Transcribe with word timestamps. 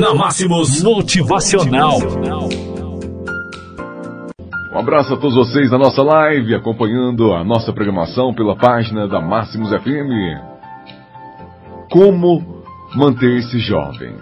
Na 0.00 0.14
Máximos 0.14 0.82
Motivacional. 0.82 1.98
Um 4.72 4.78
abraço 4.78 5.14
a 5.14 5.16
todos 5.16 5.34
vocês 5.36 5.70
na 5.70 5.78
nossa 5.78 6.02
live, 6.02 6.54
acompanhando 6.54 7.32
a 7.32 7.44
nossa 7.44 7.72
programação 7.72 8.34
pela 8.34 8.56
página 8.56 9.06
da 9.06 9.20
Máximos 9.20 9.70
FM. 9.70 10.40
Como 11.90 12.62
manter-se 12.96 13.58
jovem? 13.60 14.16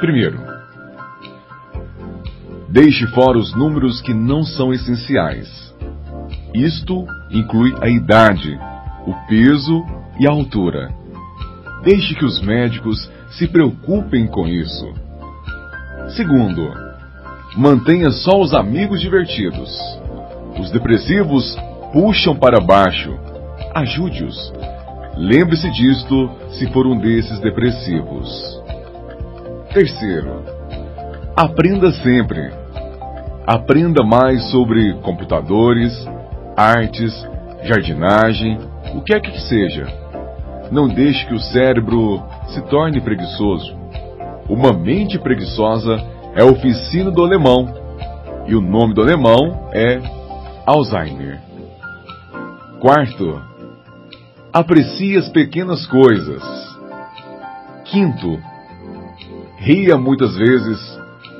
Primeiro, 0.00 0.38
deixe 2.68 3.06
fora 3.08 3.36
os 3.36 3.54
números 3.54 4.00
que 4.00 4.14
não 4.14 4.42
são 4.42 4.72
essenciais. 4.72 5.74
Isto 6.54 7.06
inclui 7.30 7.74
a 7.82 7.88
idade, 7.88 8.58
o 9.06 9.12
peso 9.28 9.84
e 10.18 10.26
a 10.26 10.30
altura. 10.30 11.05
Deixe 11.82 12.14
que 12.14 12.24
os 12.24 12.40
médicos 12.40 13.10
se 13.30 13.46
preocupem 13.46 14.26
com 14.26 14.46
isso. 14.46 14.92
Segundo, 16.16 16.72
mantenha 17.56 18.10
só 18.10 18.40
os 18.40 18.54
amigos 18.54 19.00
divertidos. 19.00 19.70
Os 20.58 20.70
depressivos 20.70 21.56
puxam 21.92 22.34
para 22.34 22.60
baixo. 22.60 23.18
Ajude-os. 23.74 24.52
Lembre-se 25.16 25.70
disto 25.70 26.30
se 26.52 26.66
for 26.72 26.86
um 26.86 26.98
desses 26.98 27.38
depressivos. 27.40 28.28
Terceiro, 29.72 30.42
aprenda 31.34 31.90
sempre. 31.92 32.52
Aprenda 33.46 34.02
mais 34.04 34.42
sobre 34.50 34.94
computadores, 35.02 35.92
artes, 36.56 37.12
jardinagem, 37.62 38.58
o 38.94 39.02
que 39.02 39.14
é 39.14 39.20
que 39.20 39.40
seja. 39.40 40.05
Não 40.70 40.88
deixe 40.88 41.26
que 41.26 41.34
o 41.34 41.38
cérebro 41.38 42.22
se 42.48 42.60
torne 42.62 43.00
preguiçoso. 43.00 43.76
Uma 44.48 44.72
mente 44.72 45.18
preguiçosa 45.18 45.96
é 46.34 46.42
a 46.42 46.46
oficina 46.46 47.10
do 47.10 47.24
alemão, 47.24 47.72
e 48.46 48.54
o 48.54 48.60
nome 48.60 48.94
do 48.94 49.02
alemão 49.02 49.68
é 49.72 50.00
Alzheimer. 50.66 51.40
Quarto, 52.80 53.40
aprecie 54.52 55.16
as 55.16 55.28
pequenas 55.28 55.86
coisas. 55.86 56.42
Quinto, 57.84 58.38
ria 59.58 59.96
muitas 59.96 60.36
vezes, 60.36 60.78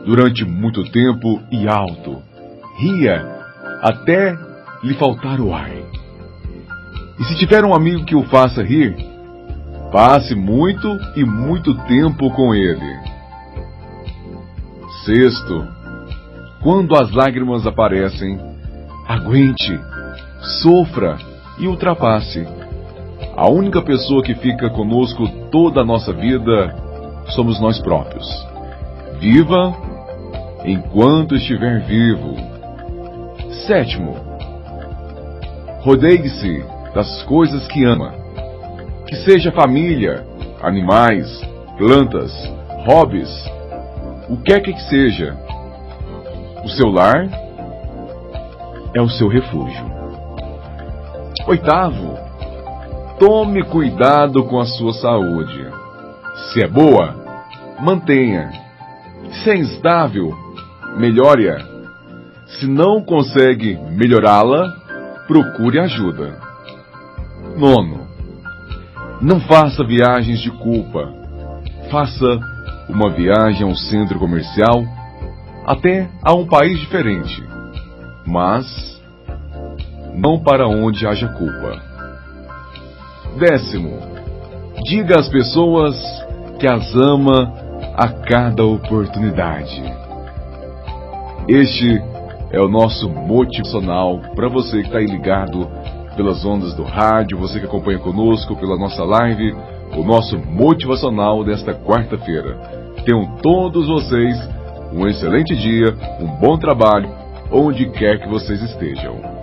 durante 0.04 0.44
muito 0.44 0.84
tempo 0.90 1.40
e 1.50 1.68
alto. 1.68 2.22
Ria 2.78 3.24
até 3.82 4.36
lhe 4.82 4.94
faltar 4.94 5.40
o 5.40 5.52
ar. 5.52 5.70
E 7.18 7.24
se 7.24 7.36
tiver 7.38 7.64
um 7.64 7.74
amigo 7.74 8.04
que 8.04 8.14
o 8.14 8.24
faça 8.24 8.62
rir, 8.62 8.96
passe 9.90 10.34
muito 10.34 10.88
e 11.14 11.24
muito 11.24 11.74
tempo 11.84 12.30
com 12.32 12.54
ele. 12.54 12.98
Sexto, 15.04 15.66
quando 16.62 16.96
as 16.96 17.12
lágrimas 17.12 17.66
aparecem, 17.66 18.38
aguente, 19.06 19.78
sofra 20.62 21.16
e 21.58 21.66
ultrapasse. 21.66 22.46
A 23.36 23.48
única 23.48 23.82
pessoa 23.82 24.22
que 24.22 24.34
fica 24.34 24.68
conosco 24.70 25.28
toda 25.50 25.80
a 25.82 25.84
nossa 25.84 26.12
vida 26.12 26.74
somos 27.28 27.60
nós 27.60 27.78
próprios. 27.80 28.26
Viva 29.20 29.74
enquanto 30.64 31.36
estiver 31.36 31.80
vivo. 31.86 32.34
Sétimo, 33.66 34.16
rodeie-se 35.82 36.64
das 36.94 37.22
coisas 37.22 37.66
que 37.68 37.84
ama. 37.84 38.25
Que 39.06 39.16
seja 39.16 39.52
família, 39.52 40.26
animais, 40.62 41.28
plantas, 41.78 42.32
hobbies, 42.86 43.30
o 44.28 44.36
que 44.38 44.52
é 44.52 44.60
que 44.60 44.76
seja. 44.88 45.36
O 46.64 46.68
seu 46.68 46.88
lar 46.88 47.28
é 48.94 49.00
o 49.00 49.08
seu 49.08 49.28
refúgio. 49.28 49.86
Oitavo, 51.46 52.18
tome 53.20 53.62
cuidado 53.64 54.42
com 54.44 54.58
a 54.58 54.64
sua 54.64 54.92
saúde. 54.94 55.70
Se 56.52 56.62
é 56.62 56.66
boa, 56.66 57.14
mantenha. 57.78 58.50
Se 59.30 59.50
é 59.50 59.56
instável, 59.56 60.34
melhore-a. 60.96 61.58
Se 62.46 62.66
não 62.66 63.02
consegue 63.02 63.78
melhorá-la, 63.92 64.72
procure 65.26 65.78
ajuda. 65.78 66.38
Nono, 67.56 68.05
não 69.20 69.40
faça 69.40 69.84
viagens 69.84 70.40
de 70.40 70.50
culpa. 70.50 71.12
Faça 71.90 72.38
uma 72.88 73.10
viagem 73.10 73.62
a 73.62 73.66
um 73.66 73.74
centro 73.74 74.18
comercial, 74.18 74.84
até 75.66 76.08
a 76.22 76.34
um 76.34 76.46
país 76.46 76.78
diferente, 76.80 77.42
mas 78.26 78.66
não 80.14 80.38
para 80.38 80.66
onde 80.66 81.06
haja 81.06 81.28
culpa. 81.28 81.82
Décimo, 83.38 83.98
diga 84.84 85.18
às 85.18 85.28
pessoas 85.28 85.96
que 86.58 86.66
as 86.66 86.94
ama 86.94 87.52
a 87.96 88.08
cada 88.08 88.64
oportunidade. 88.64 89.82
Este 91.48 92.02
é 92.50 92.60
o 92.60 92.68
nosso 92.68 93.08
motivacional 93.08 94.20
para 94.34 94.48
você 94.48 94.80
que 94.80 94.86
está 94.86 94.98
aí 94.98 95.06
ligado 95.06 95.68
pelas 96.16 96.44
ondas 96.44 96.74
do 96.74 96.82
rádio, 96.82 97.38
você 97.38 97.60
que 97.60 97.66
acompanha 97.66 97.98
conosco 97.98 98.56
pela 98.56 98.76
nossa 98.76 99.04
live, 99.04 99.54
o 99.96 100.02
nosso 100.02 100.38
motivacional 100.38 101.44
desta 101.44 101.74
quarta-feira. 101.74 102.56
Tenham 103.04 103.36
todos 103.42 103.86
vocês 103.86 104.36
um 104.92 105.06
excelente 105.06 105.54
dia, 105.54 105.94
um 106.20 106.26
bom 106.40 106.56
trabalho, 106.58 107.08
onde 107.52 107.88
quer 107.90 108.18
que 108.18 108.28
vocês 108.28 108.60
estejam. 108.62 109.35